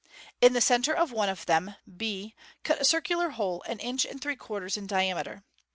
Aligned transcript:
In 0.41 0.53
the 0.53 0.61
centre 0.61 0.95
of 0.95 1.11
one 1.11 1.29
of 1.29 1.45
them, 1.45 1.75
6, 1.85 2.31
cut 2.63 2.81
a 2.81 2.85
circular 2.85 3.29
hole 3.29 3.61
an 3.67 3.77
inch 3.77 4.03
and 4.03 4.19
three 4.19 4.35
quarters 4.35 4.75
in 4.75 4.87
diameter. 4.87 5.43